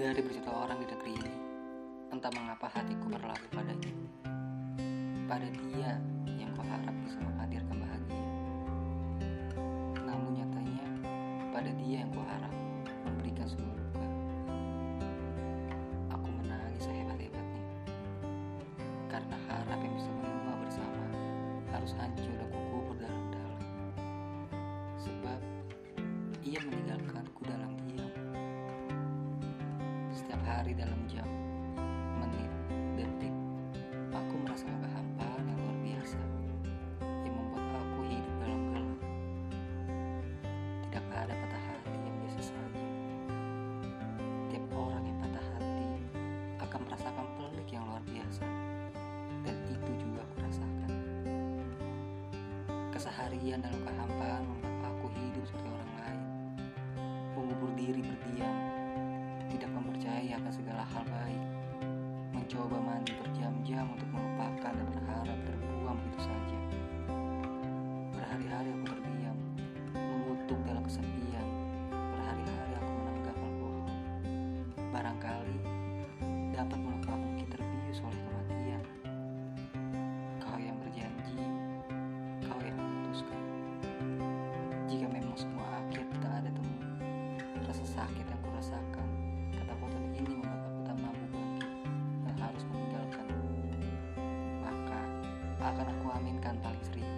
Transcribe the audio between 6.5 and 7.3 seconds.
kau harap bisa